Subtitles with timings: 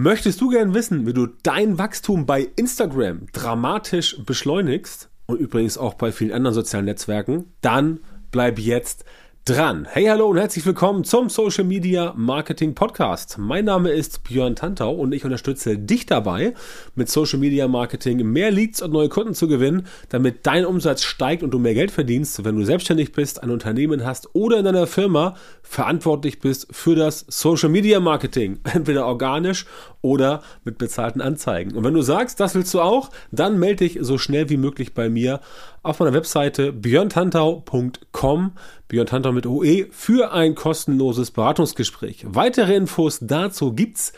[0.00, 5.94] Möchtest du gern wissen, wie du dein Wachstum bei Instagram dramatisch beschleunigst und übrigens auch
[5.94, 7.46] bei vielen anderen sozialen Netzwerken?
[7.62, 7.98] Dann
[8.30, 9.04] bleib jetzt
[9.48, 9.86] dran.
[9.90, 13.38] Hey, hallo und herzlich willkommen zum Social Media Marketing Podcast.
[13.38, 16.52] Mein Name ist Björn Tantau und ich unterstütze dich dabei,
[16.94, 21.42] mit Social Media Marketing mehr Leads und neue Kunden zu gewinnen, damit dein Umsatz steigt
[21.42, 24.86] und du mehr Geld verdienst, wenn du selbstständig bist, ein Unternehmen hast oder in deiner
[24.86, 29.64] Firma verantwortlich bist für das Social Media Marketing, entweder organisch
[30.02, 31.76] oder mit bezahlten Anzeigen.
[31.76, 34.94] Und wenn du sagst, das willst du auch, dann melde dich so schnell wie möglich
[34.94, 35.40] bei mir
[35.82, 38.52] auf meiner Webseite björntantau.com,
[38.88, 42.24] björntantau mit OE, für ein kostenloses Beratungsgespräch.
[42.28, 44.12] Weitere Infos dazu gibt's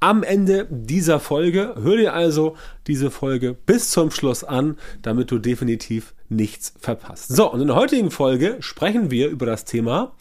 [0.00, 1.74] am Ende dieser Folge.
[1.80, 2.56] Hör dir also
[2.86, 7.34] diese Folge bis zum Schluss an, damit du definitiv nichts verpasst.
[7.34, 10.12] So, und in der heutigen Folge sprechen wir über das Thema,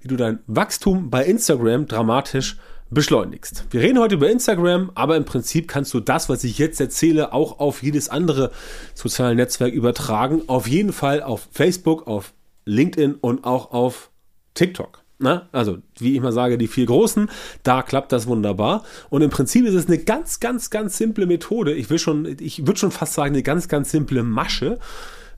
[0.00, 2.58] wie du dein Wachstum bei Instagram dramatisch
[2.90, 3.66] beschleunigst.
[3.70, 7.32] Wir reden heute über Instagram, aber im Prinzip kannst du das, was ich jetzt erzähle,
[7.32, 8.52] auch auf jedes andere
[8.94, 10.42] soziale Netzwerk übertragen.
[10.46, 12.32] Auf jeden Fall auf Facebook, auf
[12.64, 14.10] LinkedIn und auch auf
[14.54, 15.04] TikTok.
[15.18, 17.30] Na, also, wie ich mal sage, die vier großen,
[17.62, 18.84] da klappt das wunderbar.
[19.10, 21.72] Und im Prinzip ist es eine ganz, ganz, ganz simple Methode.
[21.72, 24.78] Ich will schon, ich würde schon fast sagen, eine ganz, ganz simple Masche,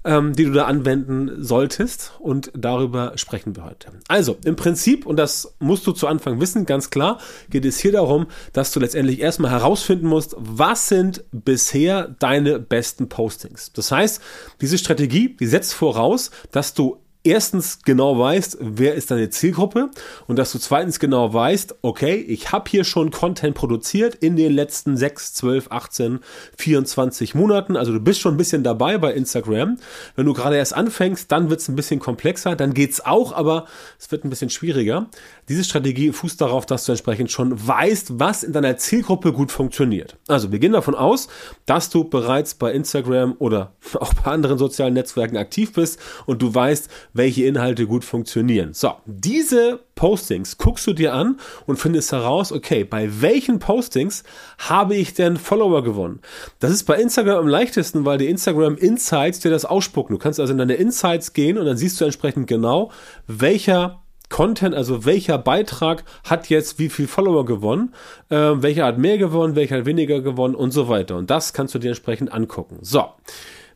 [0.06, 2.12] ähm, die du da anwenden solltest.
[2.20, 3.88] Und darüber sprechen wir heute.
[4.08, 7.18] Also, im Prinzip, und das musst du zu Anfang wissen, ganz klar,
[7.50, 13.08] geht es hier darum, dass du letztendlich erstmal herausfinden musst, was sind bisher deine besten
[13.08, 13.72] Postings.
[13.72, 14.22] Das heißt,
[14.60, 19.90] diese Strategie, die setzt voraus, dass du erstens genau weißt, wer ist deine Zielgruppe
[20.26, 24.52] und dass du zweitens genau weißt, okay, ich habe hier schon Content produziert in den
[24.52, 26.20] letzten 6, 12, 18,
[26.56, 27.76] 24 Monaten.
[27.76, 29.78] Also du bist schon ein bisschen dabei bei Instagram.
[30.14, 33.66] Wenn du gerade erst anfängst, dann wird es ein bisschen komplexer, dann geht's auch, aber
[33.98, 35.06] es wird ein bisschen schwieriger.
[35.48, 40.16] Diese Strategie fußt darauf, dass du entsprechend schon weißt, was in deiner Zielgruppe gut funktioniert.
[40.28, 41.28] Also wir gehen davon aus,
[41.66, 46.54] dass du bereits bei Instagram oder auch bei anderen sozialen Netzwerken aktiv bist und du
[46.54, 48.72] weißt, welche Inhalte gut funktionieren.
[48.72, 54.24] So, diese Postings guckst du dir an und findest heraus, okay, bei welchen Postings
[54.58, 56.20] habe ich denn Follower gewonnen?
[56.60, 60.14] Das ist bei Instagram am leichtesten, weil die Instagram Insights dir das ausspucken.
[60.14, 62.90] Du kannst also in deine Insights gehen und dann siehst du entsprechend genau,
[63.26, 67.94] welcher Content, also welcher Beitrag hat jetzt wie viel Follower gewonnen,
[68.28, 71.16] äh, welcher hat mehr gewonnen, welcher hat weniger gewonnen und so weiter.
[71.16, 72.78] Und das kannst du dir entsprechend angucken.
[72.82, 73.04] So.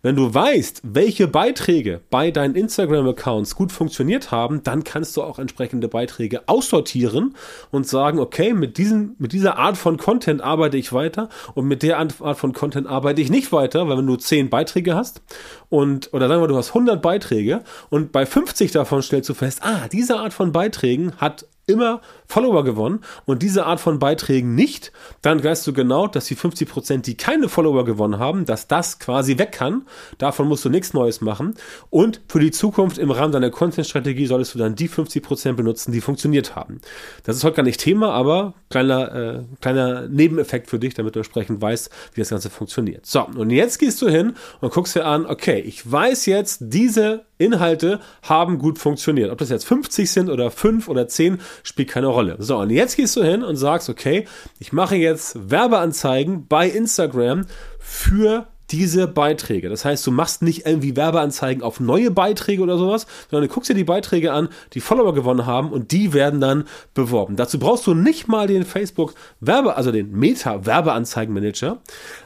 [0.03, 5.39] Wenn du weißt, welche Beiträge bei deinen Instagram-Accounts gut funktioniert haben, dann kannst du auch
[5.39, 7.37] entsprechende Beiträge aussortieren
[7.71, 11.83] und sagen, okay, mit, diesem, mit dieser Art von Content arbeite ich weiter und mit
[11.83, 15.21] der Art von Content arbeite ich nicht weiter, weil wenn du 10 Beiträge hast
[15.69, 17.61] und, oder sagen wir, du hast 100 Beiträge
[17.91, 22.65] und bei 50 davon stellst du fest, ah, diese Art von Beiträgen hat immer Follower
[22.65, 24.93] gewonnen und diese Art von Beiträgen nicht,
[25.23, 28.99] dann weißt du genau, dass die 50%, Prozent, die keine Follower gewonnen haben, dass das
[28.99, 29.87] quasi weg kann.
[30.19, 31.55] Davon musst du nichts Neues machen.
[31.91, 35.93] Und für die Zukunft im Rahmen deiner Content-Strategie solltest du dann die 50 Prozent benutzen,
[35.93, 36.81] die funktioniert haben.
[37.25, 41.21] Das ist heute gar nicht Thema, aber kleiner, äh, kleiner Nebeneffekt für dich, damit du
[41.21, 43.07] entsprechend weißt, wie das Ganze funktioniert.
[43.07, 47.25] So, und jetzt gehst du hin und guckst dir an, okay, ich weiß jetzt, diese
[47.41, 49.31] Inhalte haben gut funktioniert.
[49.31, 52.37] Ob das jetzt 50 sind oder 5 oder 10, spielt keine Rolle.
[52.39, 54.27] So, und jetzt gehst du hin und sagst, okay,
[54.59, 57.47] ich mache jetzt Werbeanzeigen bei Instagram
[57.79, 59.69] für diese Beiträge.
[59.69, 63.69] Das heißt, du machst nicht irgendwie Werbeanzeigen auf neue Beiträge oder sowas, sondern du guckst
[63.71, 66.65] dir die Beiträge an, die Follower gewonnen haben und die werden dann
[66.95, 67.37] beworben.
[67.37, 71.79] Dazu brauchst du nicht mal den Facebook Werbe, also den Meta Werbeanzeigenmanager,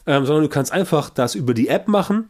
[0.06, 2.28] ähm, sondern du kannst einfach das über die App machen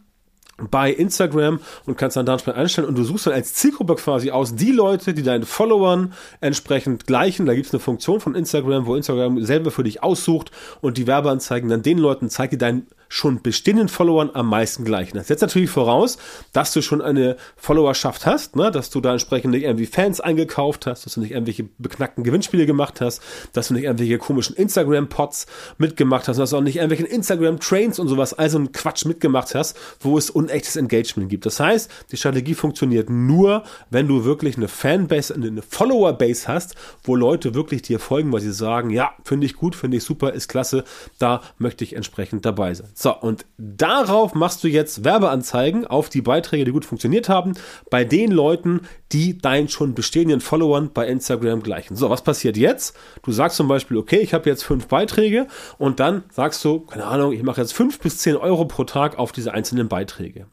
[0.71, 4.31] bei Instagram und kannst dann da entsprechend einstellen und du suchst dann als Zielgruppe quasi
[4.31, 7.47] aus die Leute, die deinen Followern entsprechend gleichen.
[7.47, 10.51] Da gibt es eine Funktion von Instagram, wo Instagram selber für dich aussucht
[10.81, 15.17] und die Werbeanzeigen dann den Leuten zeigt, die deinen schon bestehenden Followern am meisten gleichen.
[15.17, 16.19] Das setzt natürlich voraus,
[16.53, 18.71] dass du schon eine Followerschaft hast, ne?
[18.71, 22.67] dass du da entsprechend nicht irgendwie Fans eingekauft hast, dass du nicht irgendwelche beknackten Gewinnspiele
[22.67, 23.23] gemacht hast,
[23.53, 25.47] dass du nicht irgendwelche komischen Instagram-Pots
[25.79, 29.77] mitgemacht hast, dass du auch nicht irgendwelchen Instagram-Trains und sowas, also einen Quatsch mitgemacht hast,
[30.01, 31.47] wo es unechtes Engagement gibt.
[31.47, 37.17] Das heißt, die Strategie funktioniert nur, wenn du wirklich eine Fanbase, eine Follower-Base hast, wo
[37.17, 40.49] Leute wirklich dir folgen, weil sie sagen, ja, finde ich gut, finde ich super, ist
[40.49, 40.85] klasse,
[41.19, 42.89] da möchte ich entsprechend dabei sein.
[42.95, 47.55] So, und darauf machst du jetzt Werbeanzeigen auf die Beiträge, die gut funktioniert haben,
[47.91, 51.97] bei den Leuten, die deinen schon bestehenden Followern bei Instagram gleichen.
[51.97, 52.97] So, was passiert jetzt?
[53.23, 57.07] Du sagst zum Beispiel, okay, ich habe jetzt fünf Beiträge und dann sagst du, keine
[57.07, 60.47] Ahnung, ich mache jetzt fünf bis zehn Euro pro Tag auf diese einzelnen Beiträge.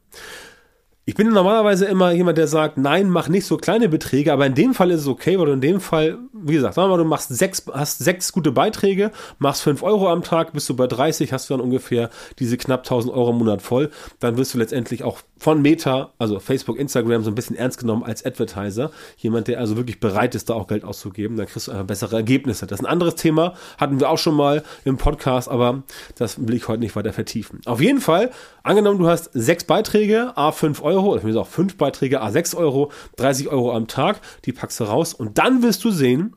[1.04, 4.54] Ich bin normalerweise immer jemand, der sagt, nein, mach nicht so kleine Beträge, aber in
[4.54, 7.04] dem Fall ist es okay, weil du in dem Fall, wie gesagt, wir mal, du
[7.04, 11.32] machst sechs, hast sechs gute Beiträge, machst fünf Euro am Tag, bist du bei 30,
[11.32, 12.08] hast du dann ungefähr
[12.38, 13.90] diese knapp 1000 Euro im Monat voll,
[14.20, 18.04] dann wirst du letztendlich auch von Meta, also Facebook, Instagram, so ein bisschen ernst genommen
[18.04, 18.92] als Advertiser.
[19.16, 22.14] Jemand, der also wirklich bereit ist, da auch Geld auszugeben, dann kriegst du einfach bessere
[22.14, 22.68] Ergebnisse.
[22.68, 25.82] Das ist ein anderes Thema, hatten wir auch schon mal im Podcast, aber
[26.14, 27.60] das will ich heute nicht weiter vertiefen.
[27.66, 28.30] Auf jeden Fall,
[28.62, 32.92] angenommen, du hast sechs Beiträge, a 5 Euro, Euro, oder auch fünf Beiträge, A6 Euro,
[33.16, 36.36] 30 Euro am Tag, die packst du raus und dann wirst du sehen,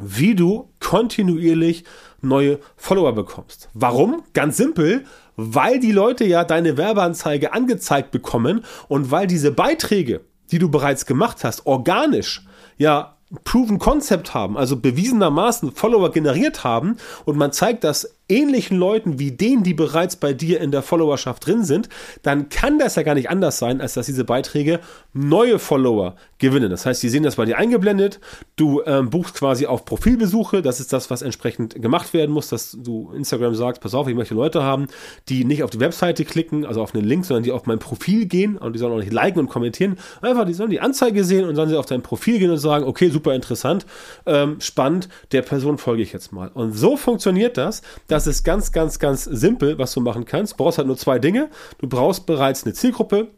[0.00, 1.84] wie du kontinuierlich
[2.22, 3.68] neue Follower bekommst.
[3.74, 4.22] Warum?
[4.32, 5.04] Ganz simpel,
[5.36, 10.20] weil die Leute ja deine Werbeanzeige angezeigt bekommen und weil diese Beiträge,
[10.50, 12.42] die du bereits gemacht hast, organisch
[12.76, 19.18] ja Proven Concept haben, also bewiesenermaßen Follower generiert haben und man zeigt das ähnlichen Leuten
[19.18, 21.88] wie denen, die bereits bei dir in der Followerschaft drin sind,
[22.22, 24.80] dann kann das ja gar nicht anders sein, als dass diese Beiträge
[25.12, 26.70] neue Follower gewinnen.
[26.70, 28.20] Das heißt, sie sehen das bei dir eingeblendet,
[28.56, 32.76] du ähm, buchst quasi auf Profilbesuche, das ist das, was entsprechend gemacht werden muss, dass
[32.80, 34.86] du Instagram sagst, pass auf, ich möchte Leute haben,
[35.28, 38.26] die nicht auf die Webseite klicken, also auf einen Link, sondern die auf mein Profil
[38.26, 41.46] gehen und die sollen auch nicht liken und kommentieren, einfach, die sollen die Anzeige sehen
[41.46, 43.84] und sollen sie auf dein Profil gehen und sagen, okay, super interessant,
[44.26, 46.48] ähm, spannend, der Person folge ich jetzt mal.
[46.48, 50.52] Und so funktioniert das, dass das ist ganz, ganz, ganz simpel, was du machen kannst.
[50.52, 51.48] Du brauchst halt nur zwei Dinge.
[51.78, 53.28] Du brauchst bereits eine Zielgruppe,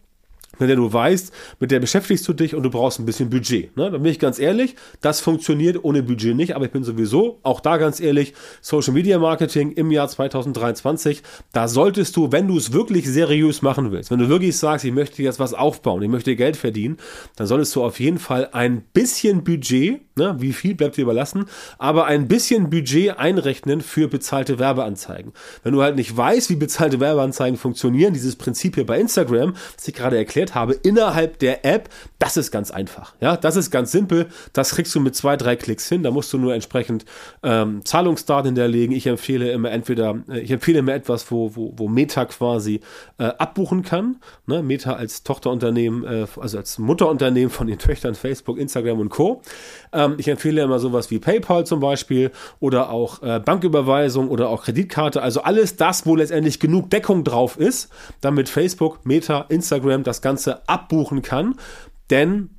[0.58, 3.76] mit der du weißt, mit der beschäftigst du dich und du brauchst ein bisschen Budget.
[3.76, 3.90] Ne?
[3.90, 7.60] Da bin ich ganz ehrlich, das funktioniert ohne Budget nicht, aber ich bin sowieso auch
[7.60, 11.22] da ganz ehrlich, Social Media Marketing im Jahr 2023,
[11.52, 14.92] da solltest du, wenn du es wirklich seriös machen willst, wenn du wirklich sagst, ich
[14.92, 16.98] möchte jetzt was aufbauen, ich möchte Geld verdienen,
[17.36, 21.46] dann solltest du auf jeden Fall ein bisschen Budget, ne, wie viel bleibt dir überlassen,
[21.78, 25.32] aber ein bisschen Budget einrechnen für bezahlte Werbeanzeigen.
[25.62, 29.88] Wenn du halt nicht weißt, wie bezahlte Werbeanzeigen funktionieren, dieses Prinzip hier bei Instagram, was
[29.88, 33.14] ich gerade erklärt erklärt habe, innerhalb der App, das ist ganz einfach.
[33.20, 34.26] Ja, das ist ganz simpel.
[34.52, 36.02] Das kriegst du mit zwei, drei Klicks hin.
[36.02, 37.04] Da musst du nur entsprechend
[37.42, 38.94] ähm, Zahlungsdaten hinterlegen.
[38.94, 42.80] Ich empfehle immer entweder, äh, ich empfehle immer etwas, wo, wo, wo Meta quasi
[43.18, 44.16] äh, abbuchen kann.
[44.46, 44.62] Ne?
[44.62, 49.42] Meta als Tochterunternehmen, äh, also als Mutterunternehmen von den Töchtern Facebook, Instagram und Co.
[49.92, 52.30] Ähm, ich empfehle immer sowas wie PayPal zum Beispiel
[52.60, 55.22] oder auch äh, Banküberweisung oder auch Kreditkarte.
[55.22, 57.90] Also alles das, wo letztendlich genug Deckung drauf ist,
[58.20, 61.56] damit Facebook, Meta, Instagram das Ganze Ganze abbuchen kann.
[62.08, 62.50] Denn,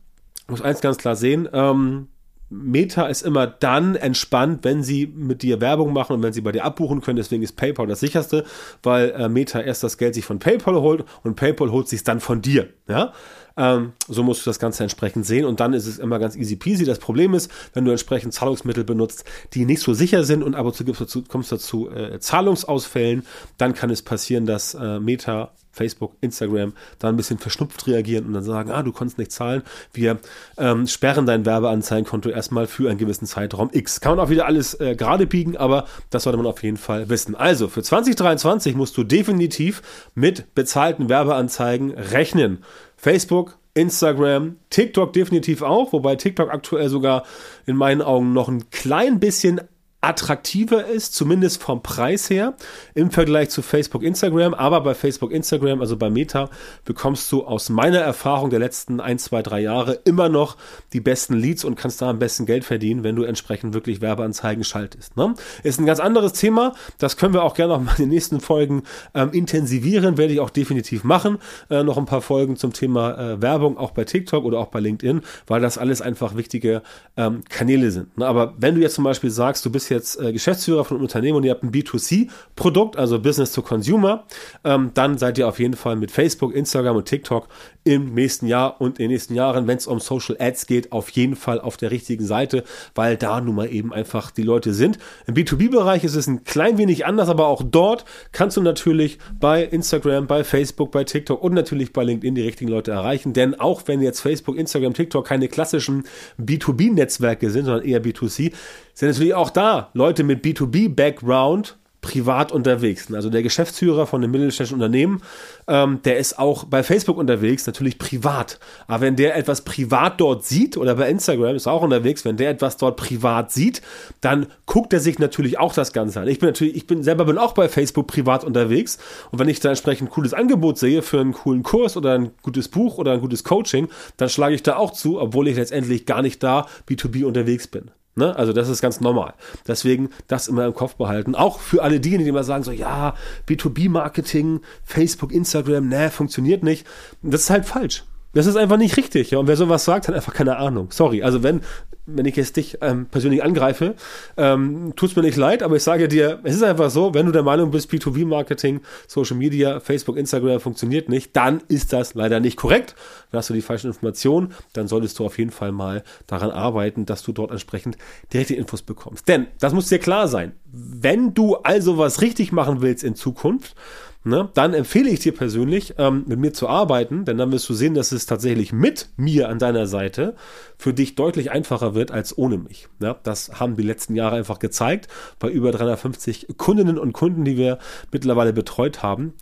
[0.48, 2.10] muss eins ganz klar sehen, ähm,
[2.50, 6.52] Meta ist immer dann entspannt, wenn sie mit dir Werbung machen und wenn sie bei
[6.52, 7.16] dir abbuchen können.
[7.16, 8.46] Deswegen ist PayPal das sicherste,
[8.84, 12.20] weil äh, Meta erst das Geld sich von PayPal holt und PayPal holt sich dann
[12.20, 12.70] von dir.
[12.88, 13.14] Ja?
[13.56, 16.56] Ähm, so musst du das Ganze entsprechend sehen und dann ist es immer ganz easy
[16.56, 16.86] peasy.
[16.86, 20.66] Das Problem ist, wenn du entsprechend Zahlungsmittel benutzt, die nicht so sicher sind und ab
[20.66, 23.26] und zu kommst du dazu äh, Zahlungsausfällen,
[23.58, 28.34] dann kann es passieren, dass äh, Meta Facebook, Instagram da ein bisschen verschnupft reagieren und
[28.34, 30.20] dann sagen, ah, du konntest nicht zahlen, wir
[30.58, 34.00] ähm, sperren dein Werbeanzeigenkonto erstmal für einen gewissen Zeitraum X.
[34.00, 37.10] Kann man auch wieder alles äh, gerade biegen, aber das sollte man auf jeden Fall
[37.10, 37.36] wissen.
[37.36, 39.82] Also für 2023 musst du definitiv
[40.14, 42.64] mit bezahlten Werbeanzeigen rechnen.
[43.04, 47.24] Facebook, Instagram, TikTok definitiv auch, wobei TikTok aktuell sogar
[47.66, 49.60] in meinen Augen noch ein klein bisschen
[50.04, 52.56] attraktiver ist, zumindest vom Preis her,
[52.94, 54.54] im Vergleich zu Facebook, Instagram.
[54.54, 56.50] Aber bei Facebook, Instagram, also bei Meta,
[56.84, 60.58] bekommst du aus meiner Erfahrung der letzten ein, zwei, drei Jahre immer noch
[60.92, 64.66] die besten Leads und kannst da am besten Geld verdienen, wenn du entsprechend wirklich Werbeanzeigen
[64.66, 65.16] schaltest.
[65.16, 65.36] Ne?
[65.64, 66.74] Ist ein ganz anderes Thema.
[66.98, 68.84] Das können wir auch gerne noch mal in den nächsten Folgen
[69.14, 70.18] ähm, intensivieren.
[70.18, 71.38] Werde ich auch definitiv machen.
[71.70, 74.82] Äh, noch ein paar Folgen zum Thema äh, Werbung, auch bei TikTok oder auch bei
[74.82, 76.82] LinkedIn, weil das alles einfach wichtige
[77.16, 78.18] ähm, Kanäle sind.
[78.18, 78.28] Ne?
[78.28, 81.38] Aber wenn du jetzt zum Beispiel sagst, du bist jetzt äh, Geschäftsführer von einem Unternehmen
[81.38, 84.26] und ihr habt ein B2C-Produkt, also Business to Consumer,
[84.64, 87.48] ähm, dann seid ihr auf jeden Fall mit Facebook, Instagram und TikTok
[87.84, 91.10] im nächsten Jahr und in den nächsten Jahren, wenn es um Social Ads geht, auf
[91.10, 92.64] jeden Fall auf der richtigen Seite,
[92.96, 94.98] weil da nun mal eben einfach die Leute sind.
[95.28, 99.64] Im B2B-Bereich ist es ein klein wenig anders, aber auch dort kannst du natürlich bei
[99.64, 103.34] Instagram, bei Facebook, bei TikTok und natürlich bei LinkedIn die richtigen Leute erreichen.
[103.34, 106.06] Denn auch wenn jetzt Facebook, Instagram, TikTok keine klassischen
[106.40, 108.54] B2B-Netzwerke sind, sondern eher B2C,
[108.94, 113.12] sind natürlich auch da Leute mit B2B-Background privat unterwegs.
[113.12, 115.24] Also der Geschäftsführer von einem mittelständischen Unternehmen,
[115.68, 118.60] ähm, der ist auch bei Facebook unterwegs, natürlich privat.
[118.86, 122.38] Aber wenn der etwas privat dort sieht oder bei Instagram ist er auch unterwegs, wenn
[122.38, 123.82] der etwas dort privat sieht,
[124.22, 126.28] dann guckt er sich natürlich auch das Ganze an.
[126.28, 129.00] Ich bin natürlich, ich bin selber bin auch bei Facebook privat unterwegs
[129.32, 132.32] und wenn ich da entsprechend ein cooles Angebot sehe für einen coolen Kurs oder ein
[132.44, 133.88] gutes Buch oder ein gutes Coaching,
[134.18, 137.92] dann schlage ich da auch zu, obwohl ich letztendlich gar nicht da B2B unterwegs bin.
[138.16, 138.36] Ne?
[138.36, 139.34] Also das ist ganz normal.
[139.68, 141.36] Deswegen das immer im Kopf behalten.
[141.36, 143.16] Auch für alle diejenigen, die immer sagen so, ja,
[143.48, 146.86] B2B-Marketing, Facebook, Instagram, ne, funktioniert nicht.
[147.22, 148.04] Das ist halt falsch.
[148.34, 149.32] Das ist einfach nicht richtig.
[149.32, 149.40] Ja?
[149.40, 150.88] Und wer sowas sagt, hat einfach keine Ahnung.
[150.92, 151.24] Sorry.
[151.24, 151.62] Also wenn,
[152.06, 153.96] wenn ich jetzt dich ähm, persönlich angreife,
[154.36, 157.32] ähm, tut's mir nicht leid, aber ich sage dir, es ist einfach so, wenn du
[157.32, 162.58] der Meinung bist, B2B-Marketing, Social Media, Facebook, Instagram funktioniert nicht, dann ist das leider nicht
[162.58, 162.96] korrekt.
[163.32, 167.06] Dann hast du die falschen Informationen, dann solltest du auf jeden Fall mal daran arbeiten,
[167.06, 167.98] dass du dort entsprechend
[168.34, 169.28] richtigen Infos bekommst.
[169.28, 173.76] Denn, das muss dir klar sein, wenn du also was richtig machen willst in Zukunft,
[174.24, 177.74] ne, dann empfehle ich dir persönlich, ähm, mit mir zu arbeiten, denn dann wirst du
[177.74, 180.36] sehen, dass es tatsächlich mit mir an deiner Seite
[180.78, 182.88] für dich deutlich einfacher wird als ohne mich.
[183.02, 185.08] Ja, das haben die letzten Jahre einfach gezeigt,
[185.40, 187.80] bei über 350 Kundinnen und Kunden, die wir
[188.12, 189.34] mittlerweile betreut haben.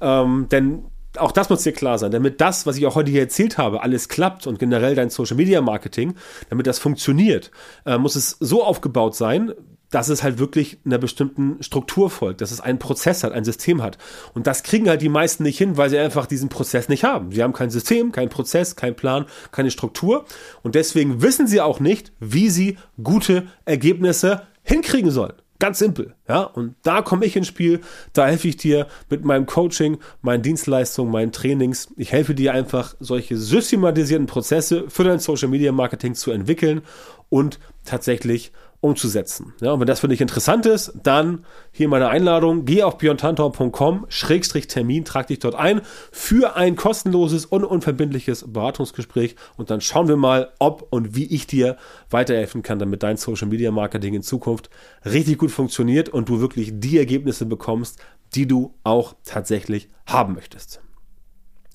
[0.00, 0.84] Ähm, denn
[1.16, 3.82] auch das muss dir klar sein, damit das, was ich auch heute hier erzählt habe,
[3.82, 6.14] alles klappt und generell dein Social Media Marketing,
[6.50, 7.50] damit das funktioniert,
[7.84, 9.52] äh, muss es so aufgebaut sein,
[9.90, 13.82] dass es halt wirklich einer bestimmten Struktur folgt, dass es einen Prozess hat, ein System
[13.82, 13.98] hat.
[14.34, 17.32] Und das kriegen halt die meisten nicht hin, weil sie einfach diesen Prozess nicht haben.
[17.32, 20.24] Sie haben kein System, kein Prozess, kein Plan, keine Struktur.
[20.62, 25.34] Und deswegen wissen sie auch nicht, wie sie gute Ergebnisse hinkriegen sollen.
[25.60, 26.42] Ganz simpel, ja.
[26.42, 27.80] Und da komme ich ins Spiel.
[28.14, 31.92] Da helfe ich dir mit meinem Coaching, meinen Dienstleistungen, meinen Trainings.
[31.98, 36.80] Ich helfe dir einfach, solche systematisierten Prozesse für dein Social Media Marketing zu entwickeln
[37.28, 39.52] und tatsächlich umzusetzen.
[39.60, 42.64] Ja, und wenn das für dich interessant ist, dann hier meine Einladung.
[42.64, 49.36] Geh auf björntantor.com, Schrägstrich Termin, trag dich dort ein für ein kostenloses und unverbindliches Beratungsgespräch
[49.56, 51.76] und dann schauen wir mal, ob und wie ich dir
[52.08, 54.70] weiterhelfen kann, damit dein Social Media Marketing in Zukunft
[55.04, 58.00] richtig gut funktioniert und du wirklich die Ergebnisse bekommst,
[58.34, 60.80] die du auch tatsächlich haben möchtest.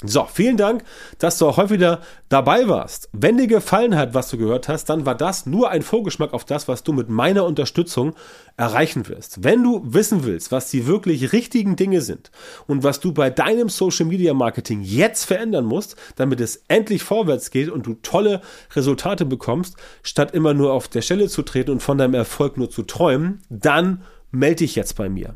[0.04, 0.84] So, vielen Dank,
[1.20, 3.08] dass du auch heute wieder dabei warst.
[3.14, 6.44] Wenn dir gefallen hat, was du gehört hast, dann war das nur ein Vorgeschmack auf
[6.44, 8.14] das, was du mit meiner Unterstützung
[8.58, 9.46] erreichen wirst.
[9.46, 12.30] Wenn du wissen willst, was die wirklich richtigen Dinge sind
[12.68, 17.50] und was du bei deinem Social Media Marketing jetzt verändern musst, damit es endlich vorwärts
[17.50, 18.42] geht und du tolle
[18.76, 22.70] Resultate bekommst, statt immer nur auf der Stelle zu treten und von deinem Erfolg nur
[22.70, 25.36] zu träumen, dann melde dich jetzt bei mir.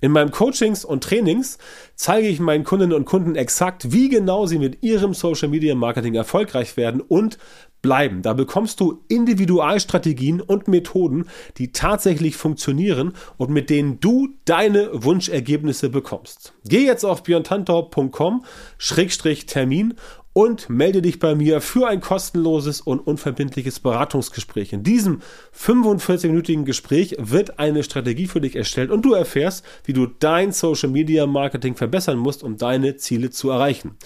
[0.00, 1.58] In meinen Coachings und Trainings
[1.96, 6.14] zeige ich meinen Kundinnen und Kunden exakt, wie genau sie mit ihrem Social Media Marketing
[6.14, 7.36] erfolgreich werden und
[7.82, 8.22] bleiben.
[8.22, 11.26] Da bekommst du Individualstrategien und Methoden,
[11.56, 16.54] die tatsächlich funktionieren und mit denen du deine Wunschergebnisse bekommst.
[16.64, 19.94] Geh jetzt auf björntantor.com-termin
[20.32, 24.72] und melde dich bei mir für ein kostenloses und unverbindliches Beratungsgespräch.
[24.72, 25.20] In diesem
[25.56, 30.90] 45-minütigen Gespräch wird eine Strategie für dich erstellt und du erfährst, wie du dein Social
[30.90, 33.96] Media Marketing verbessern musst, um deine Ziele zu erreichen.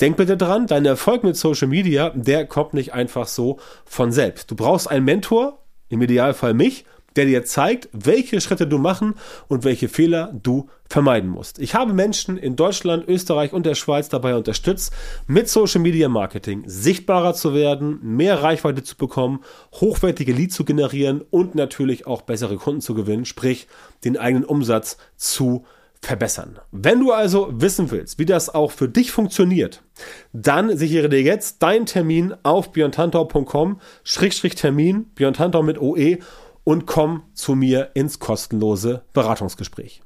[0.00, 4.50] Denk bitte dran, dein Erfolg mit Social Media, der kommt nicht einfach so von selbst.
[4.50, 5.58] Du brauchst einen Mentor,
[5.88, 9.14] im Idealfall mich, der dir zeigt, welche Schritte du machen
[9.48, 11.58] und welche Fehler du vermeiden musst.
[11.58, 14.92] Ich habe Menschen in Deutschland, Österreich und der Schweiz dabei unterstützt,
[15.26, 19.40] mit Social Media Marketing sichtbarer zu werden, mehr Reichweite zu bekommen,
[19.72, 23.68] hochwertige Leads zu generieren und natürlich auch bessere Kunden zu gewinnen, sprich
[24.04, 25.64] den eigenen Umsatz zu
[26.02, 26.58] verbessern.
[26.72, 29.84] Wenn du also wissen willst, wie das auch für dich funktioniert,
[30.32, 36.18] dann sichere dir jetzt deinen Termin auf björntantor.com-termin, Björn mit OE
[36.64, 40.02] und komm zu mir ins kostenlose Beratungsgespräch.